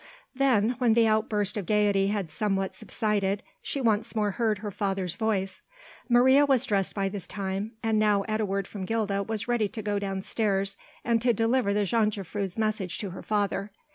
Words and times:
Then 0.33 0.71
when 0.79 0.95
the 0.95 1.05
outburst 1.05 1.57
of 1.57 1.67
gaiety 1.67 2.07
had 2.07 2.31
somewhat 2.31 2.73
subsided 2.73 3.43
she 3.61 3.79
once 3.79 4.15
more 4.15 4.31
heard 4.31 4.57
her 4.57 4.71
father's 4.71 5.13
voice. 5.13 5.61
Maria 6.09 6.43
was 6.43 6.65
dressed 6.65 6.95
by 6.95 7.07
this 7.07 7.27
time, 7.27 7.73
and 7.83 7.99
now 7.99 8.23
at 8.27 8.41
a 8.41 8.45
word 8.47 8.67
from 8.67 8.83
Gilda 8.83 9.21
was 9.21 9.47
ready 9.47 9.67
to 9.67 9.81
go 9.83 9.99
downstairs 9.99 10.75
and 11.05 11.21
to 11.21 11.33
deliver 11.33 11.71
the 11.71 11.85
jongejuffrouw's 11.85 12.57
message 12.57 12.97
to 12.97 13.11
her 13.11 13.21
father. 13.21 13.69